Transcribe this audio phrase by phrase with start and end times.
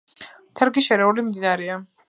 [0.61, 1.81] თერგი შერეული მდინარეა.